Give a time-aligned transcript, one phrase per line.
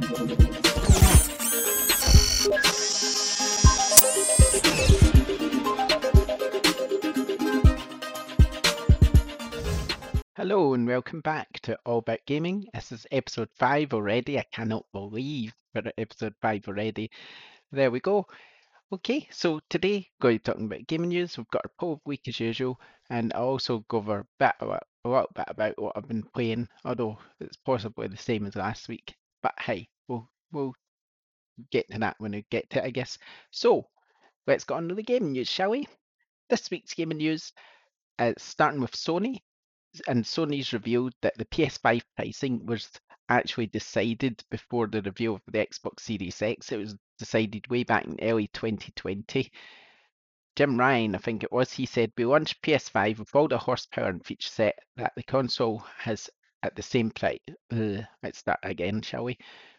[0.00, 0.16] Hello
[10.72, 12.66] and welcome back to All About Gaming.
[12.72, 14.38] This is episode 5 already.
[14.38, 17.10] I cannot believe we're at episode 5 already.
[17.70, 18.26] There we go.
[18.90, 21.36] Okay, so today going to be talking about gaming news.
[21.36, 22.80] We've got our poll of week as usual,
[23.10, 26.68] and I'll also go over a bit a little bit about what I've been playing,
[26.86, 29.14] although it's possibly the same as last week.
[29.42, 30.74] But hey, we'll we'll
[31.70, 33.18] get to that when we get to it, I guess.
[33.50, 33.86] So
[34.46, 35.86] let's get on to the gaming news, shall we?
[36.48, 37.52] This week's gaming news,
[38.18, 39.38] uh, starting with Sony
[40.06, 42.90] and Sony's revealed that the PS5 pricing was
[43.28, 46.72] actually decided before the reveal of the Xbox Series X.
[46.72, 49.50] It was decided way back in early 2020.
[50.56, 54.08] Jim Ryan, I think it was, he said, We launched PS5 with all the horsepower
[54.08, 56.28] and feature set that the console has
[56.62, 57.40] at the same price.
[57.72, 59.38] Uh, let's start again, shall we?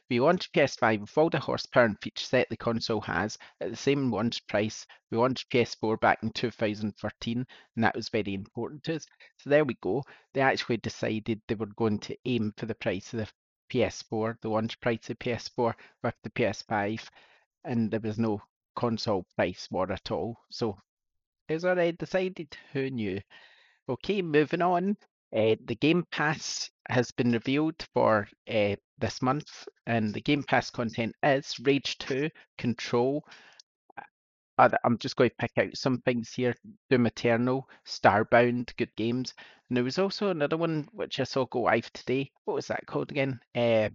[0.10, 3.78] We launched PS5 with all the horsepower and feature set the console has at the
[3.78, 4.86] same launch price.
[5.10, 9.06] We launched PS4 back in 2013, and that was very important to us.
[9.38, 10.04] So there we go.
[10.34, 13.30] They actually decided they were going to aim for the price of the
[13.70, 17.10] PS4, the launch price of PS4 with the PS5,
[17.64, 18.42] and there was no
[18.76, 20.38] console price war at all.
[20.50, 20.78] So
[21.54, 22.56] was already decided.
[22.74, 23.22] Who knew?
[23.90, 24.98] Okay, moving on.
[25.34, 30.70] Uh, the Game Pass has been revealed for uh, this month, and the Game Pass
[30.70, 33.24] content is Rage 2, Control.
[34.58, 36.56] I'm just going to pick out some things here
[36.90, 39.34] Doom Eternal, Starbound, good games.
[39.70, 42.32] And there was also another one which I saw go live today.
[42.46, 43.40] What was that called again?
[43.56, 43.90] Uh,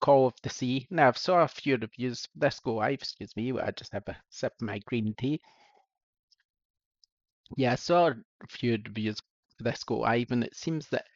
[0.00, 0.86] Call of the Sea.
[0.90, 4.16] Now, I've saw a few reviews this go live, excuse me, I just have a
[4.28, 5.40] sip of my green tea.
[7.56, 9.20] Yeah, I saw a few reviews
[9.64, 11.06] this go live, and it seems that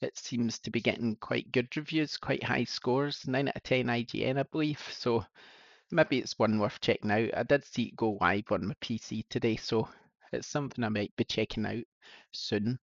[0.00, 3.86] it seems to be getting quite good reviews, quite high scores, 9 out of 10
[3.86, 4.80] IGN, I believe.
[4.92, 5.24] So
[5.90, 7.30] maybe it's one worth checking out.
[7.34, 9.88] I did see it go live on my PC today, so
[10.32, 11.84] it's something I might be checking out
[12.32, 12.78] soon.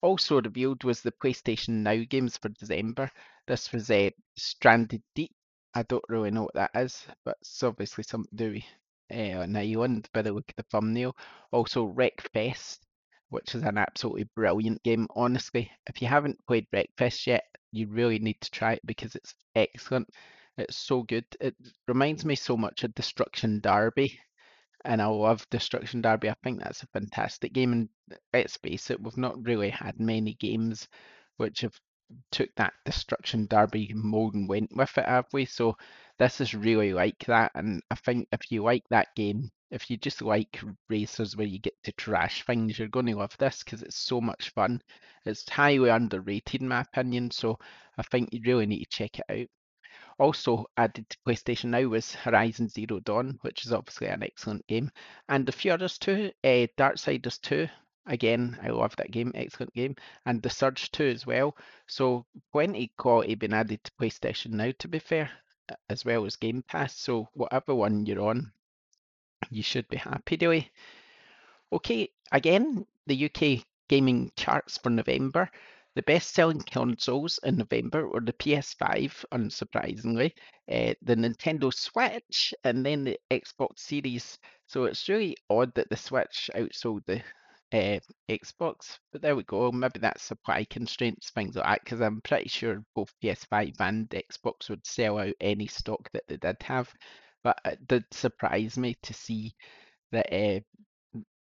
[0.00, 3.10] Also revealed was the PlayStation Now games for December.
[3.46, 5.32] This was a uh, Stranded Deep.
[5.74, 8.64] I don't really know what that is, but it's obviously something to do with
[9.12, 11.16] uh, an island by the look of the thumbnail.
[11.52, 12.80] Also Wreckfest
[13.32, 15.08] which is an absolutely brilliant game.
[15.16, 19.34] Honestly, if you haven't played Wreckfest yet, you really need to try it because it's
[19.56, 20.06] excellent.
[20.58, 21.24] It's so good.
[21.40, 21.56] It
[21.88, 24.20] reminds me so much of Destruction Derby,
[24.84, 26.28] and I love Destruction Derby.
[26.28, 27.72] I think that's a fantastic game.
[27.72, 27.88] And
[28.34, 30.86] let's face it, we've not really had many games
[31.38, 31.80] which have
[32.30, 35.46] took that Destruction Derby mold and went with it, have we?
[35.46, 35.74] So
[36.18, 37.52] this is really like that.
[37.54, 40.60] And I think if you like that game, if you just like
[40.90, 44.20] racers where you get to trash things, you're going to love this because it's so
[44.20, 44.82] much fun.
[45.24, 47.58] It's highly underrated in my opinion, so
[47.96, 49.48] I think you really need to check it out.
[50.18, 54.90] Also added to PlayStation Now was Horizon Zero Dawn, which is obviously an excellent game,
[55.30, 56.30] and a few others too.
[56.44, 57.66] Uh, Darksiders 2,
[58.06, 59.96] again, I love that game, excellent game,
[60.26, 61.56] and The Surge 2 as well.
[61.86, 65.30] So plenty quality been added to PlayStation Now, to be fair,
[65.88, 66.94] as well as Game Pass.
[66.98, 68.52] So whatever one you're on,
[69.52, 70.70] you should be happy, Dewey.
[71.72, 75.50] Okay, again, the UK gaming charts for November.
[75.94, 80.32] The best selling consoles in November were the PS5, unsurprisingly,
[80.70, 84.38] uh, the Nintendo Switch, and then the Xbox Series.
[84.66, 87.22] So it's really odd that the Switch outsold the
[87.72, 89.70] uh, Xbox, but there we go.
[89.72, 94.70] Maybe that's supply constraints, things like that, because I'm pretty sure both PS5 and Xbox
[94.70, 96.92] would sell out any stock that they did have.
[97.44, 99.54] But it did surprise me to see
[100.12, 100.60] that uh,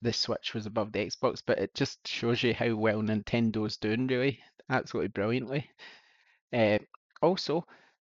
[0.02, 4.08] the Switch was above the Xbox, but it just shows you how well Nintendo's doing,
[4.08, 4.40] really.
[4.70, 5.70] Absolutely brilliantly.
[6.54, 6.80] Uh,
[7.22, 7.66] also,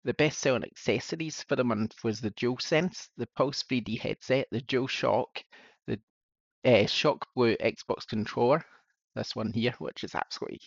[0.05, 4.61] the best selling accessories for the month was the DualSense, the Pulse 3D headset, the
[4.63, 5.43] DualShock,
[5.87, 6.01] the
[6.65, 8.65] uh, Shock Blue Xbox controller,
[9.15, 10.61] this one here, which is absolutely,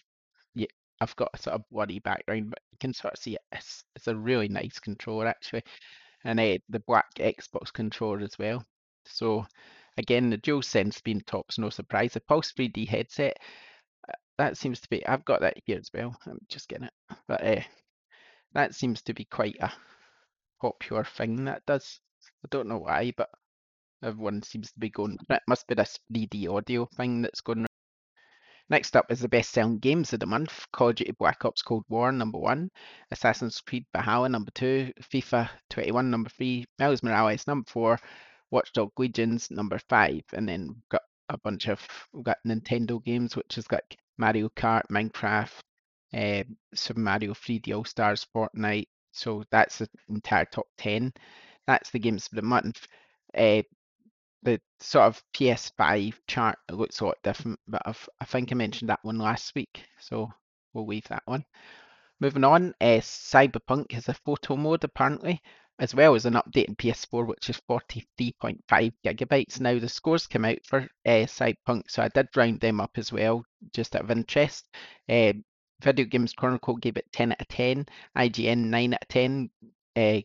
[0.56, 0.68] yeah,
[1.02, 3.42] I've got a sort of bloody background, but you can sort of see it.
[3.52, 5.64] It's, it's a really nice controller, actually
[6.24, 8.64] and uh, the black Xbox controller as well.
[9.06, 9.46] So
[9.98, 12.14] again, the DualSense being top's no surprise.
[12.14, 13.38] The Pulse 3D headset,
[14.08, 16.16] uh, that seems to be, I've got that here as well.
[16.26, 16.94] I'm just getting it.
[17.28, 17.62] But uh,
[18.54, 19.72] that seems to be quite a
[20.62, 22.00] popular thing that does.
[22.44, 23.30] I don't know why, but
[24.04, 27.66] everyone seems to be going, it must be this 3D audio thing that's going
[28.70, 31.64] Next up is the best selling games of the month Call of Duty Black Ops
[31.64, 32.70] Cold War, number one,
[33.10, 38.00] Assassin's Creed Valhalla, number two, FIFA 21, number three, Miles Morales, number four,
[38.52, 43.36] Watchdog Legions, number five, and then we've got a bunch of we've got Nintendo games,
[43.36, 45.60] which is like Mario Kart, Minecraft,
[46.14, 46.44] uh,
[46.76, 51.12] Super Mario 3D All Stars, Fortnite, so that's the entire top 10.
[51.66, 52.88] That's the games for the month.
[53.36, 53.64] Uh,
[54.44, 58.90] the sort of PS5 chart looks a lot different, but I've, I think I mentioned
[58.90, 60.32] that one last week, so
[60.74, 61.46] we'll leave that one.
[62.20, 65.42] Moving on, uh, Cyberpunk has a photo mode apparently,
[65.80, 69.60] as well as an update in PS4, which is 43.5 gigabytes.
[69.60, 73.12] Now, the scores came out for uh, Cyberpunk, so I did round them up as
[73.12, 74.68] well, just out of interest.
[75.08, 75.34] Uh,
[75.82, 77.86] Video Games Chronicle gave it 10 out of 10,
[78.18, 79.50] IGN 9 out of 10,
[79.96, 80.20] uh,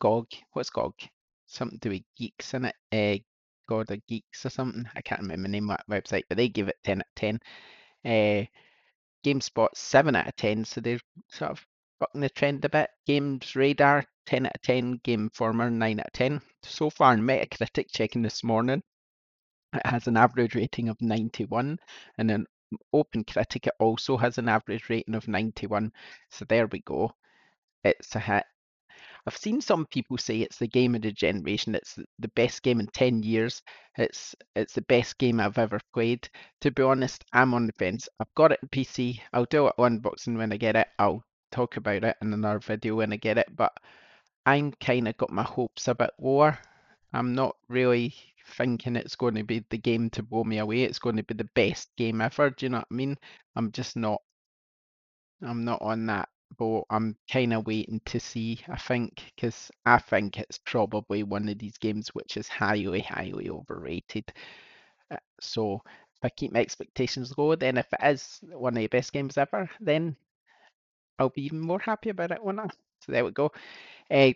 [0.00, 0.94] GOG, what's GOG?
[1.54, 3.22] Something to do with geeks in it, uh,
[3.66, 4.88] God of Geeks or something.
[4.94, 7.14] I can't remember the name of that website, but they give it 10 out of
[7.14, 7.40] 10.
[8.04, 8.44] Uh,
[9.24, 11.66] GameSpot 7 out of 10, so they're sort of
[11.98, 12.90] bucking the trend a bit.
[13.06, 16.40] Games Radar 10 out of 10, Game Informer 9 out of 10.
[16.62, 18.82] So far Metacritic checking this morning,
[19.74, 21.78] it has an average rating of 91
[22.18, 22.46] and an
[22.92, 25.92] Open Critic it also has an average rating of 91.
[26.30, 27.12] So there we go.
[27.84, 28.44] It's a hit.
[29.26, 31.74] I've seen some people say it's the game of the generation.
[31.74, 33.62] It's the best game in 10 years.
[33.96, 36.28] It's it's the best game I've ever played.
[36.60, 38.06] To be honest, I'm on the fence.
[38.20, 39.20] I've got it in PC.
[39.32, 40.88] I'll do it unboxing when I get it.
[40.98, 43.48] I'll talk about it in another video when I get it.
[43.56, 43.72] But
[44.44, 46.58] I'm kind of got my hopes a bit lower.
[47.14, 48.14] I'm not really
[48.46, 50.82] thinking it's going to be the game to blow me away.
[50.82, 52.50] It's going to be the best game ever.
[52.50, 53.16] Do you know what I mean?
[53.56, 54.20] I'm just not.
[55.42, 56.86] I'm not on that boat.
[56.90, 58.60] I'm kind of waiting to see.
[58.68, 63.50] I think because I think it's probably one of these games which is highly, highly
[63.50, 64.32] overrated.
[65.10, 68.86] Uh, so if I keep my expectations low, then if it is one of the
[68.88, 70.16] best games ever, then
[71.18, 72.68] I'll be even more happy about it, won't I?
[73.00, 73.52] So there we go.
[74.10, 74.32] Uh,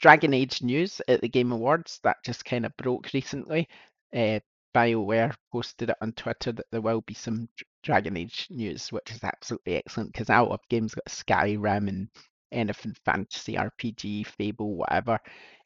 [0.00, 3.68] Dragon Age news at the Game Awards that just kind of broke recently.
[4.14, 4.40] Uh,
[4.74, 7.48] BioWare posted it on Twitter that there will be some
[7.82, 12.08] Dragon Age news, which is absolutely excellent because I love games like Skyrim and
[12.52, 15.18] anything fantasy RPG, Fable, whatever,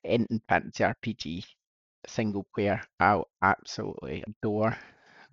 [0.04, 1.44] anything fantasy RPG
[2.06, 4.76] single player, I'll absolutely adore.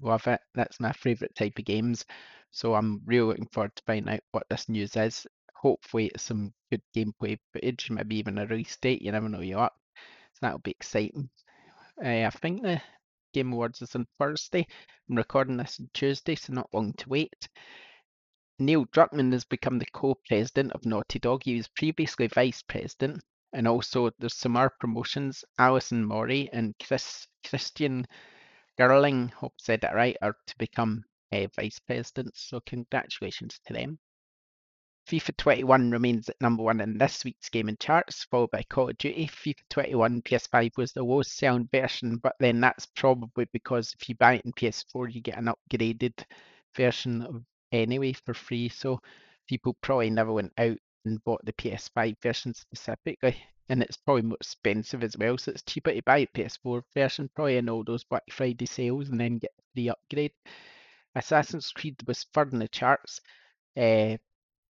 [0.02, 0.40] Love it.
[0.56, 2.06] That's my favourite type of games.
[2.52, 5.26] So I'm really looking forward to finding out what this news is
[5.62, 9.02] hopefully it's some good gameplay footage, maybe even a release date.
[9.02, 9.76] You never know you up.
[10.34, 11.30] So that'll be exciting.
[12.04, 12.82] Uh, I think the
[13.34, 14.66] Game Awards is on Thursday.
[15.10, 17.50] I'm recording this on Tuesday, so not long to wait.
[18.60, 21.44] Neil Druckmann has become the co-president of Naughty Dog.
[21.44, 23.22] He was previously vice president,
[23.54, 25.46] and also there's some more promotions.
[25.58, 28.06] Alison Mori and Chris Christian
[28.78, 32.48] Gyrling, hope I said that right, are to become uh, vice presidents.
[32.50, 34.00] So congratulations to them.
[35.10, 38.98] FIFA 21 remains at number one in this week's gaming charts, followed by Call of
[39.00, 39.26] Duty.
[39.26, 44.14] FIFA 21 PS5 was the lowest selling version, but then that's probably because if you
[44.14, 46.14] buy it in PS4, you get an upgraded
[46.76, 48.70] version anyway for free.
[48.70, 49.00] So
[49.48, 54.38] people probably never went out and bought the PS5 version specifically, and it's probably more
[54.40, 55.40] expensive as well.
[55.40, 59.10] So it's cheaper to buy a PS4 version, probably in all those Black Friday sales,
[59.10, 60.34] and then get the upgrade.
[61.16, 63.20] Assassin's Creed was third in the charts.
[63.76, 64.18] Uh,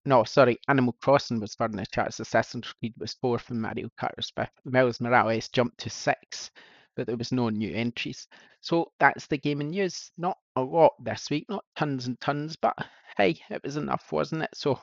[0.09, 2.19] no, sorry, Animal Crossing was third in the charts.
[2.19, 4.49] Assassin's Creed was fourth, and Mario Kart was fifth.
[4.65, 6.49] Miles Morales jumped to six,
[6.95, 8.27] but there was no new entries.
[8.61, 10.11] So that's the gaming news.
[10.17, 12.75] Not a lot this week, not tons and tons, but
[13.17, 14.49] hey, it was enough, wasn't it?
[14.55, 14.81] So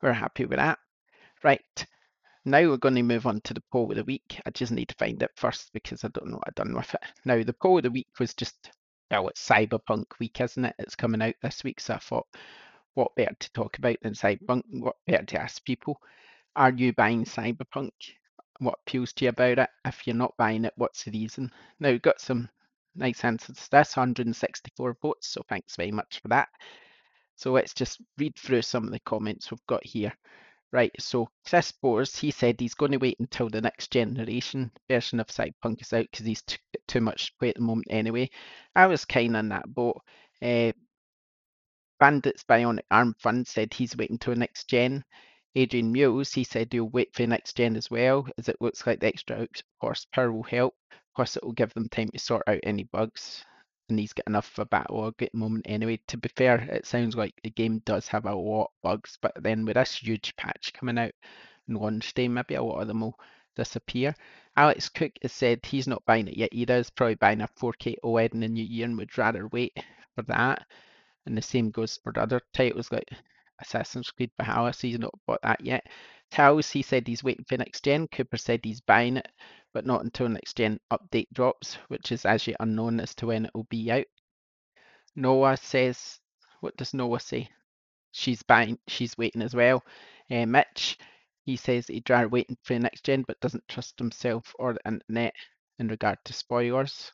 [0.00, 0.78] we're happy with that.
[1.42, 1.86] Right,
[2.44, 4.40] now we're going to move on to the poll of the week.
[4.46, 6.94] I just need to find it first because I don't know what I've done with
[6.94, 7.02] it.
[7.24, 8.70] Now, the poll of the week was just,
[9.10, 10.76] well, it's Cyberpunk week, isn't it?
[10.78, 12.26] It's coming out this week, so I thought
[12.94, 14.62] what better to talk about than Cyberpunk?
[14.70, 16.00] What better to ask people?
[16.56, 17.90] Are you buying Cyberpunk?
[18.60, 19.70] What appeals to you about it?
[19.84, 21.50] If you're not buying it, what's the reason?
[21.80, 22.48] Now, we've got some
[22.94, 26.48] nice answers to this 164 votes, so thanks very much for that.
[27.36, 30.12] So let's just read through some of the comments we've got here.
[30.70, 35.20] Right, so Chris Bors, he said he's going to wait until the next generation version
[35.20, 36.58] of Cyberpunk is out because he's too,
[36.88, 38.28] too much to play at the moment anyway.
[38.74, 40.00] I was kind of in that boat.
[40.42, 40.72] Uh,
[42.04, 45.06] Bandits Bionic Arm Fund said he's waiting till next gen.
[45.54, 49.00] Adrian Mules, he said he'll wait for next gen as well, as it looks like
[49.00, 49.48] the extra
[49.80, 50.74] horsepower will help.
[51.16, 53.42] Plus, it will give them time to sort out any bugs.
[53.88, 55.98] And he's got enough of a backlog at the moment anyway.
[56.08, 59.32] To be fair, it sounds like the game does have a lot of bugs, but
[59.42, 61.14] then with this huge patch coming out
[61.68, 63.18] in launch day, maybe a lot of them will
[63.56, 64.14] disappear.
[64.58, 66.76] Alex Cook has said he's not buying it yet either.
[66.76, 69.72] He's probably buying a 4K OLED in the new year and would rather wait
[70.14, 70.66] for that.
[71.26, 73.08] And the same goes for the other titles like
[73.60, 75.86] Assassin's Creed Valhalla, so he's not bought that yet.
[76.30, 78.08] Taos, he said he's waiting for next gen.
[78.08, 79.28] Cooper said he's buying it,
[79.72, 83.46] but not until next gen update drops, which is as yet unknown as to when
[83.46, 84.06] it will be out.
[85.16, 86.18] Noah says,
[86.60, 87.48] what does Noah say?
[88.10, 89.82] She's buying, she's waiting as well.
[90.30, 90.98] Uh, Mitch,
[91.44, 94.80] he says he'd rather waiting for the next gen, but doesn't trust himself or the
[94.86, 95.34] internet
[95.78, 97.12] in regard to spoilers.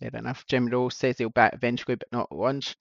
[0.00, 0.44] Fair enough.
[0.46, 2.74] Jim Rowe says he'll buy it eventually, but not at once.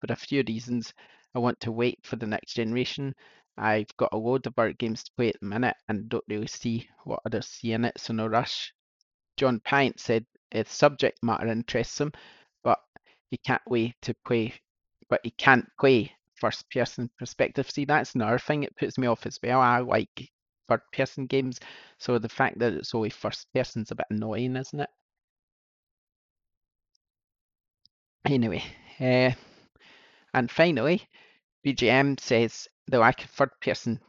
[0.00, 0.94] For a few reasons,
[1.34, 3.14] I want to wait for the next generation.
[3.56, 6.46] I've got a load of board games to play at the minute and don't really
[6.46, 8.72] see what others see in it, so no rush.
[9.36, 12.12] John Pint said the subject matter interests him,
[12.62, 12.78] but
[13.30, 14.54] he can't wait to play,
[15.08, 17.70] but he can't play first person perspective.
[17.70, 19.60] See, that's another thing it puts me off as well.
[19.60, 20.30] I like
[20.68, 21.58] third person games,
[21.98, 24.90] so the fact that it's only first person's a bit annoying, isn't it?
[28.24, 28.62] Anyway,
[29.00, 29.32] uh,
[30.34, 31.08] and finally,
[31.64, 34.00] BGM says the lack of third person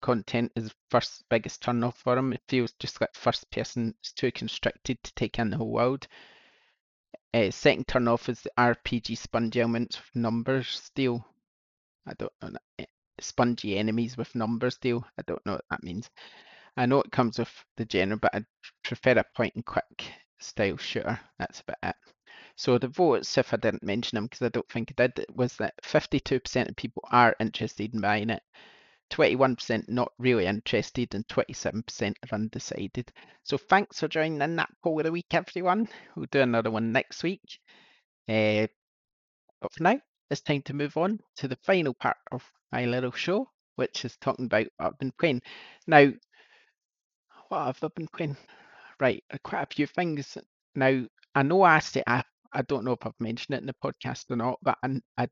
[0.00, 2.32] content is first biggest turn off for him.
[2.32, 6.06] It feels just like first person is too constricted to take in the whole world.
[7.34, 11.24] Uh, second turn off is the RPG spongy elements with numbers deal.
[12.06, 12.58] I don't know.
[12.78, 12.84] Eh,
[13.20, 15.06] spongy enemies with numbers deal.
[15.18, 16.08] I don't know what that means.
[16.76, 18.44] I know it comes with the genre, but I
[18.84, 21.18] prefer a point and click style shooter.
[21.38, 21.96] That's about it.
[22.56, 25.56] So the votes, if I didn't mention them because I don't think I did, was
[25.56, 28.42] that 52% of people are interested in buying it,
[29.10, 33.12] 21% not really interested, and 27% are undecided.
[33.44, 35.88] So thanks for joining in that poll of the week, everyone.
[36.16, 37.60] We'll do another one next week.
[38.28, 38.66] Uh,
[39.60, 43.12] but for now, it's time to move on to the final part of my little
[43.12, 45.42] show, which is talking about what I've been playing.
[45.86, 46.10] Now,
[47.48, 48.36] what have I been playing?
[48.98, 50.38] Right, quite a few things.
[50.74, 53.74] Now, I know I said I, I don't know if I've mentioned it in the
[53.74, 55.28] podcast or not, but I I,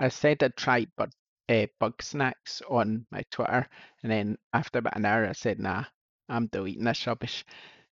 [0.00, 1.12] I said I'd try bug,
[1.48, 3.68] uh, Bugsnax on my Twitter,
[4.02, 5.84] and then after about an hour, I said, "Nah,
[6.28, 7.44] I'm deleting this rubbish,"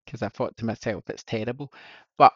[0.04, 1.72] because I thought to myself, "It's terrible."
[2.18, 2.32] But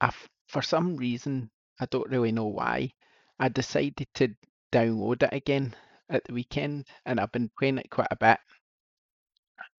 [0.00, 0.12] I,
[0.48, 1.50] for some reason,
[1.80, 2.92] I don't really know why,
[3.38, 4.34] I decided to
[4.72, 5.74] download it again
[6.10, 8.38] at the weekend, and I've been playing it quite a bit.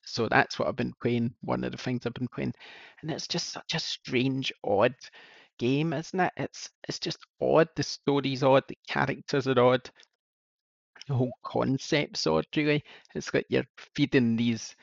[0.05, 1.35] So that's what I've been playing.
[1.41, 2.53] One of the things I've been playing,
[3.01, 4.95] and it's just such a strange, odd
[5.57, 6.33] game, isn't it?
[6.37, 7.69] It's it's just odd.
[7.75, 8.63] The story's odd.
[8.67, 9.89] The characters are odd.
[11.07, 12.45] The whole concept's odd.
[12.55, 12.83] Really,
[13.15, 14.75] it's like you're feeding these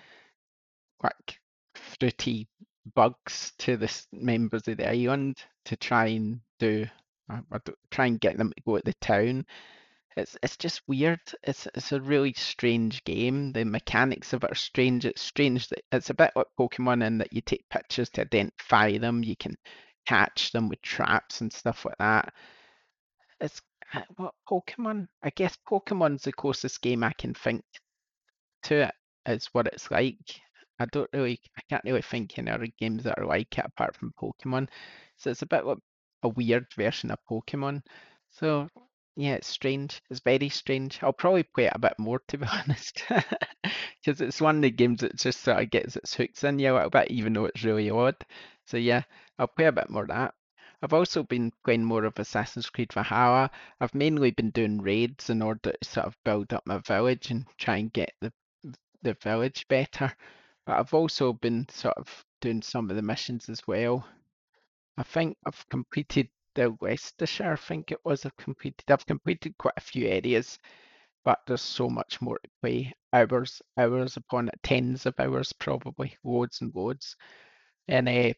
[1.02, 1.38] like
[1.74, 2.48] fruity
[2.94, 6.86] bugs to the members of the island to try and do
[7.30, 7.58] uh,
[7.90, 9.44] try and get them to go to the town
[10.16, 11.20] it's it's just weird.
[11.42, 13.52] It's it's a really strange game.
[13.52, 15.04] The mechanics of it are strange.
[15.04, 18.98] It's strange that it's a bit like Pokemon in that you take pictures to identify
[18.98, 19.24] them.
[19.24, 19.56] You can
[20.06, 22.32] catch them with traps and stuff like that.
[23.40, 23.60] It's
[23.94, 25.08] uh, what Pokemon?
[25.22, 27.64] I guess Pokemon's the closest game I can think
[28.64, 28.94] to it
[29.26, 30.40] is what it's like.
[30.80, 33.96] I don't really, I can't really think any other games that are like it apart
[33.96, 34.68] from Pokemon.
[35.16, 35.78] So it's a bit like
[36.22, 37.82] a weird version of Pokemon.
[38.30, 38.68] So
[39.16, 40.02] yeah, it's strange.
[40.10, 40.98] It's very strange.
[41.02, 44.70] I'll probably play it a bit more to be honest, because it's one of the
[44.70, 47.44] games that just sort of gets its hooks in you a little bit, even though
[47.44, 48.16] it's really odd.
[48.66, 49.02] So yeah,
[49.38, 50.34] I'll play a bit more of that.
[50.82, 53.50] I've also been playing more of Assassin's Creed Valhalla.
[53.80, 57.46] I've mainly been doing raids in order to sort of build up my village and
[57.58, 58.32] try and get the
[59.02, 60.12] the village better.
[60.66, 64.06] But I've also been sort of doing some of the missions as well.
[64.96, 68.90] I think I've completed the Leicestershire, I think it was, I've completed.
[68.90, 70.58] I've completed quite a few areas,
[71.24, 72.92] but there's so much more to play.
[73.12, 77.16] Hours, hours upon it, tens of hours probably, loads and loads.
[77.88, 78.32] And uh,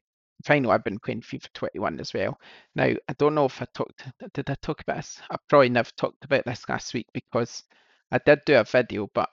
[0.45, 2.39] finally, I've been playing FIFA 21 as well.
[2.75, 5.21] Now, I don't know if I talked, did I talk about this?
[5.31, 7.65] I probably never talked about this last week because
[8.11, 9.29] I did do a video, but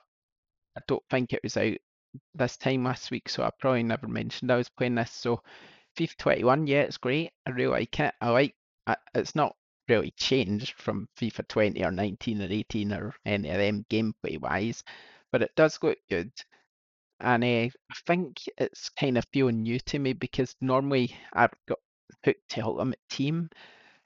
[0.76, 1.76] I don't think it was out
[2.34, 5.12] this time last week, so I probably never mentioned I was playing this.
[5.12, 5.40] So
[5.98, 7.30] FIFA 21, yeah, it's great.
[7.46, 8.14] I really like it.
[8.20, 8.54] I like
[9.14, 9.54] it's not
[9.88, 14.82] really changed from FIFA 20 or 19 or 18 or any of them gameplay wise,
[15.30, 16.32] but it does look good.
[17.20, 17.70] And uh, I
[18.06, 21.78] think it's kind of feeling new to me because normally I've got
[22.24, 23.48] hooked to Ultimate Team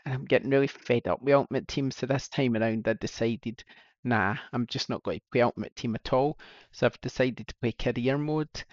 [0.04, 1.90] and I'm getting really fed up with Ultimate Team.
[1.90, 3.64] So this time around, I decided,
[4.04, 6.38] nah, I'm just not going to play Ultimate Team at all.
[6.72, 8.64] So I've decided to play Career Mode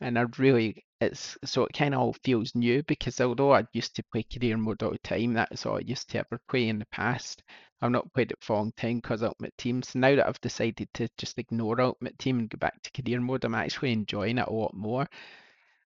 [0.00, 3.96] and I really it's so it kind of all feels new because although I used
[3.96, 6.78] to play career mode all the time, that's all I used to ever play in
[6.78, 7.42] the past.
[7.80, 9.82] I've not played it for a long time because Ultimate Team.
[9.82, 13.20] So now that I've decided to just ignore Ultimate Team and go back to career
[13.20, 15.06] mode, I'm actually enjoying it a lot more.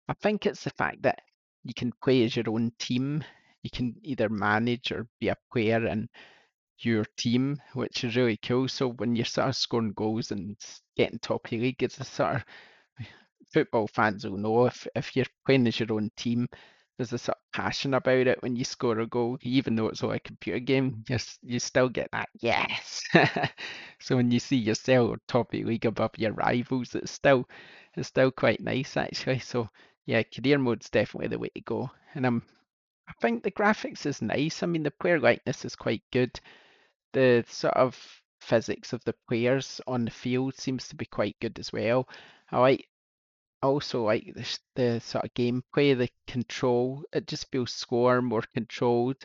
[0.08, 1.20] I think it's the fact that
[1.64, 3.24] you can play as your own team.
[3.62, 6.08] You can either manage or be a player in
[6.78, 8.68] your team, which is really cool.
[8.68, 10.56] So when you're sort of scoring goals and
[10.96, 12.44] getting top of the league, it's a sort of
[13.52, 16.48] football fans will know if, if you're playing as your own team,
[16.96, 20.02] there's a sort of passion about it when you score a goal, even though it's
[20.02, 21.04] all a computer game.
[21.08, 23.02] You you still get that yes.
[24.00, 27.48] so when you see yourself top of the league above your rivals, it's still
[27.94, 29.40] it's still quite nice actually.
[29.40, 29.68] So
[30.06, 31.90] yeah, career mode's definitely the way to go.
[32.14, 32.42] And I'm
[33.08, 34.62] I think the graphics is nice.
[34.62, 36.40] I mean the player likeness is quite good.
[37.12, 37.98] The sort of
[38.40, 42.08] physics of the players on the field seems to be quite good as well.
[42.50, 42.88] I like
[43.66, 47.04] also like the, the sort of gameplay, the control.
[47.12, 49.24] It just feels slower, more controlled,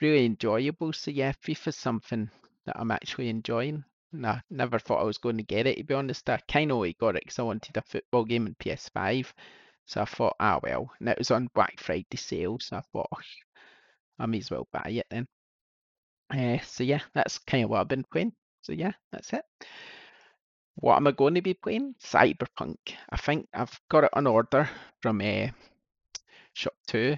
[0.00, 0.92] really enjoyable.
[0.92, 2.30] So yeah, FIFA's something
[2.66, 3.84] that I'm actually enjoying.
[4.12, 6.28] Nah, never thought I was going to get it to be honest.
[6.30, 9.32] I kind of got it because I wanted a football game in PS5.
[9.86, 13.08] So I thought, ah well, and it was on Black Friday sale, so I thought
[14.18, 15.26] I may as well buy it then.
[16.30, 18.32] Uh, so yeah, that's kind of what I've been playing.
[18.62, 19.44] So yeah, that's it.
[20.78, 21.94] What am I going to be playing?
[22.00, 22.76] Cyberpunk.
[23.08, 24.68] I think I've got it on order
[25.00, 25.48] from uh,
[26.52, 27.16] Shop 2.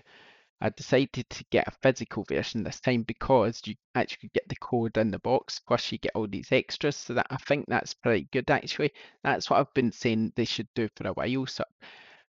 [0.60, 4.96] I decided to get a physical version this time because you actually get the code
[4.96, 6.96] in the box, plus you get all these extras.
[6.96, 8.92] So that I think that's pretty good actually.
[9.24, 11.46] That's what I've been saying they should do for a while.
[11.46, 11.64] So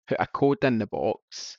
[0.07, 1.57] put a code in the box.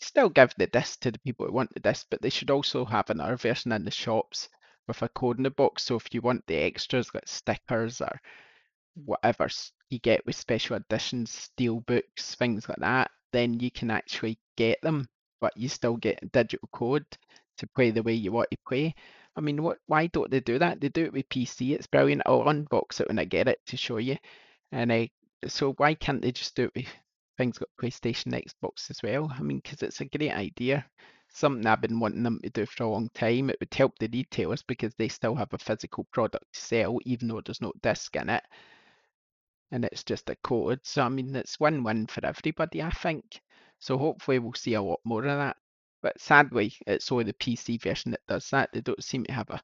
[0.00, 2.86] Still give the disc to the people who want the disc, but they should also
[2.86, 4.48] have another version in the shops
[4.88, 5.84] with a code in the box.
[5.84, 8.18] So if you want the extras like stickers or
[8.94, 9.48] whatever
[9.90, 14.80] you get with special editions, steel books, things like that, then you can actually get
[14.82, 15.08] them,
[15.40, 17.06] but you still get digital code
[17.58, 18.94] to play the way you want to play.
[19.36, 19.78] I mean, what?
[19.86, 20.80] Why don't they do that?
[20.80, 21.74] They do it with PC.
[21.74, 22.22] It's brilliant.
[22.26, 24.16] I'll unbox it when I get it to show you.
[24.72, 25.06] And uh,
[25.48, 26.88] so why can't they just do it with
[27.38, 29.32] things like PlayStation, Xbox as well?
[29.34, 30.84] I mean, because it's a great idea.
[31.28, 33.48] Something I've been wanting them to do for a long time.
[33.48, 37.28] It would help the retailers because they still have a physical product to sell, even
[37.28, 38.42] though there's no disc in it
[39.72, 40.80] and it's just a code.
[40.84, 43.40] So I mean, it's win-win for everybody, I think.
[43.80, 45.56] So hopefully we'll see a lot more of that.
[46.02, 48.70] But sadly, it's only the PC version that does that.
[48.72, 49.60] They don't seem to have a,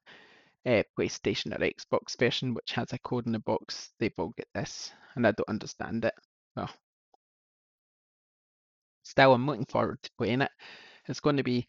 [0.65, 3.91] a PlayStation or Xbox version which has a code in the box.
[3.99, 6.13] They've all got this, and I don't understand it.
[6.57, 6.67] So
[9.03, 10.51] still, I'm looking forward to playing it.
[11.07, 11.67] It's going to be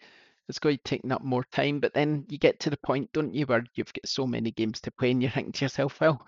[0.48, 3.35] it's going to take up more time, but then you get to the point, don't
[3.35, 6.26] you, where you've got so many games to play and you're thinking to yourself, well,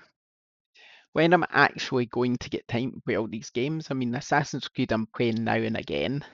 [1.12, 3.88] when I'm actually going to get time to play all these games.
[3.90, 6.24] I mean, Assassin's Creed I'm playing now and again,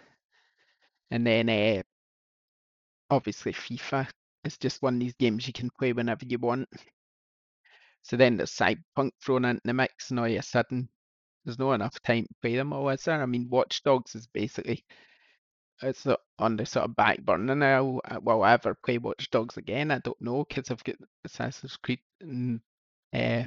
[1.10, 1.82] and then uh,
[3.10, 4.08] obviously FIFA
[4.44, 6.68] is just one of these games you can play whenever you want.
[8.02, 10.88] So then there's Cyberpunk thrown into the mix, and all of a sudden
[11.44, 13.22] there's not enough time to play them all, is there?
[13.22, 14.84] I mean, Watch Dogs is basically
[15.82, 16.06] it's
[16.38, 18.00] on the sort of back burner now.
[18.22, 19.90] Will I ever play Watch Dogs again?
[19.90, 22.60] I don't know because I've got Assassin's Creed and
[23.14, 23.44] uh,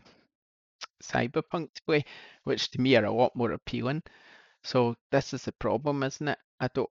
[1.01, 2.05] cyberpunk to play,
[2.43, 4.03] which to me are a lot more appealing.
[4.63, 6.39] So this is the problem, isn't it?
[6.59, 6.89] I don't.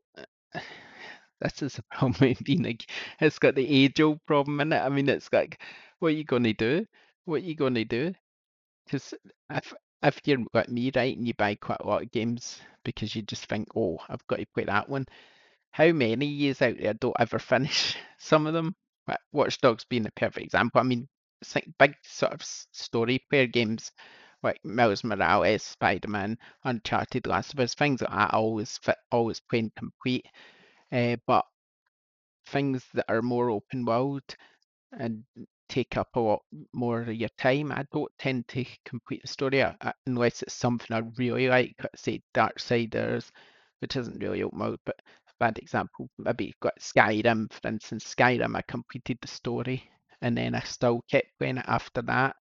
[1.40, 2.84] This is the problem with being like
[3.18, 4.80] it's got the age old problem in it.
[4.80, 5.62] I mean, it's like,
[5.98, 6.84] what are you going to do?
[7.24, 8.12] What are you going to do?
[8.84, 9.14] Because
[9.50, 13.14] if if you're like me, right, and you buy quite a lot of games because
[13.14, 15.06] you just think, oh, I've got to play that one.
[15.70, 18.74] How many years out there don't ever finish some of them?
[19.32, 20.80] Watch Dogs being a perfect example.
[20.80, 21.08] I mean,
[21.78, 23.92] big sort of story player games
[24.42, 28.34] like Miles Morales, Spider Man, Uncharted, Last of Us, things like that.
[28.34, 30.26] I always fit, always playing complete.
[30.92, 31.44] Uh, but
[32.46, 34.22] things that are more open world
[34.92, 35.24] and
[35.68, 39.62] take up a lot more of your time, I don't tend to complete the story
[39.62, 41.76] uh, uh, unless it's something I really like.
[41.94, 43.30] Say Dark Darksiders,
[43.80, 46.08] which isn't really open world, but a bad example.
[46.18, 48.14] Maybe got Skyrim, for instance.
[48.14, 49.88] Skyrim, I completed the story
[50.22, 52.36] and then I still kept playing it after that.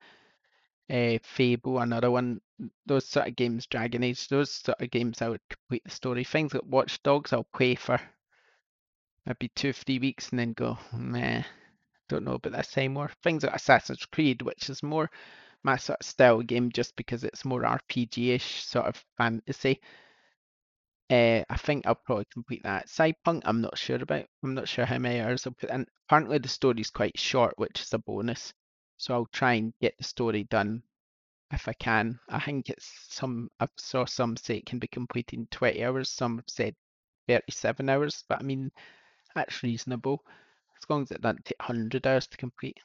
[0.91, 2.41] Uh, Fable, another one.
[2.87, 6.25] Those sort of games, Dragon Age, those sort of games I would complete the story.
[6.25, 8.01] Things like Watch Dogs, I'll play for
[9.27, 11.43] maybe two, three weeks and then go, meh,
[12.09, 13.11] don't know about this anymore.
[13.23, 15.11] Things like Assassin's Creed, which is more
[15.63, 19.81] my sort of style game just because it's more RPG-ish sort of fantasy.
[21.11, 22.89] Uh, I think I'll probably complete that.
[22.89, 24.27] Cyberpunk, I'm not sure about.
[24.43, 25.87] I'm not sure how many hours I'll put in.
[26.07, 28.53] Apparently the story's quite short, which is a bonus.
[28.97, 30.83] So I'll try and get the story done
[31.53, 32.19] if I can.
[32.29, 36.11] I think it's some, I saw some say it can be completed in 20 hours.
[36.11, 36.75] Some have said
[37.29, 38.71] 37 hours, but I mean,
[39.35, 40.25] that's reasonable.
[40.79, 42.79] As long as it doesn't take 100 hours to complete.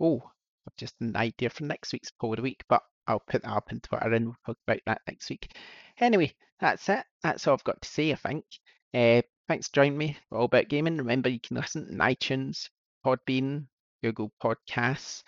[0.00, 0.30] Oh,
[0.66, 3.50] I've just an idea for next week's poll of the week, but I'll put that
[3.50, 5.52] up on Twitter and we'll talk about that next week.
[6.00, 7.04] Anyway, that's it.
[7.22, 8.44] That's all I've got to say, I think.
[8.92, 10.96] Uh, thanks for joining me for All About Gaming.
[10.96, 12.68] Remember, you can listen on iTunes,
[13.04, 13.66] Podbean,
[14.02, 15.22] Google Podcasts,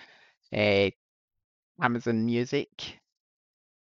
[0.55, 0.91] uh,
[1.83, 2.99] Amazon Music,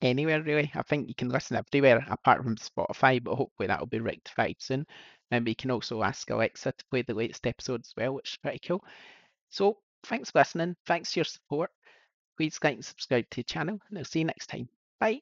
[0.01, 0.71] anywhere really.
[0.75, 4.85] I think you can listen everywhere apart from Spotify, but hopefully that'll be rectified soon.
[5.31, 8.37] And we can also ask Alexa to play the latest episode as well, which is
[8.37, 8.83] pretty cool.
[9.49, 10.75] So thanks for listening.
[10.85, 11.71] Thanks for your support.
[12.37, 14.69] Please like and subscribe to the channel and I'll see you next time.
[14.99, 15.21] Bye.